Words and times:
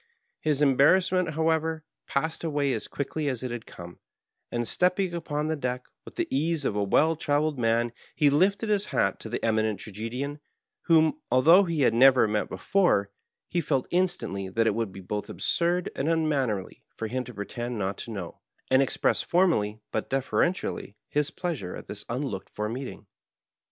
His 0.39 0.63
embarrassment, 0.63 1.35
however, 1.35 1.83
passed 2.07 2.43
away 2.43 2.73
as 2.73 2.87
quickly 2.87 3.27
as 3.27 3.43
it 3.43 3.51
had 3.51 3.67
come, 3.67 3.99
and, 4.51 4.67
stepping 4.67 5.13
upon 5.13 5.45
the 5.47 5.55
deck, 5.55 5.85
with 6.05 6.15
the 6.15 6.27
ease 6.35 6.65
of 6.65 6.75
a 6.75 6.83
well 6.83 7.15
trayeled 7.15 7.59
man, 7.59 7.93
he 8.15 8.31
lifted 8.31 8.67
his 8.69 8.87
hat 8.87 9.19
to 9.19 9.29
the 9.29 9.45
Eminent 9.45 9.79
Tragedian, 9.79 10.39
whom, 10.85 11.21
although 11.31 11.65
he 11.65 11.81
had 11.81 11.93
never 11.93 12.27
met 12.27 12.49
before, 12.49 13.11
he 13.47 13.61
felt 13.61 13.87
instantly 13.91 14.49
that 14.49 14.65
it 14.65 14.73
would 14.73 14.91
be 14.91 15.01
both 15.01 15.29
absurd 15.29 15.91
and 15.95 16.09
unmannerly 16.09 16.83
for 16.95 17.05
him 17.05 17.23
to 17.25 17.33
pretend 17.35 17.77
not 17.77 17.99
to 17.99 18.09
know, 18.11 18.41
and 18.71 18.81
expressed 18.81 19.25
formally 19.25 19.81
but 19.91 20.09
deferentially 20.09 20.97
his 21.09 21.29
pleasure 21.29 21.75
at 21.75 21.87
this 21.87 22.05
unlooked 22.09 22.49
for 22.49 22.67
meeting. 22.67 23.05